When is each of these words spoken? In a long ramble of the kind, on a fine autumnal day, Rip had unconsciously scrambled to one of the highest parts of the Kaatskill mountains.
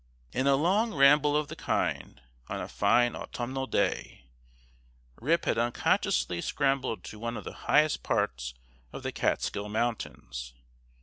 In 0.33 0.47
a 0.47 0.55
long 0.55 0.95
ramble 0.95 1.37
of 1.37 1.47
the 1.47 1.55
kind, 1.55 2.23
on 2.49 2.59
a 2.59 2.67
fine 2.67 3.15
autumnal 3.15 3.67
day, 3.67 4.25
Rip 5.17 5.45
had 5.45 5.59
unconsciously 5.59 6.41
scrambled 6.41 7.03
to 7.03 7.19
one 7.19 7.37
of 7.37 7.43
the 7.43 7.53
highest 7.69 8.01
parts 8.01 8.55
of 8.91 9.03
the 9.03 9.11
Kaatskill 9.11 9.69
mountains. 9.69 10.55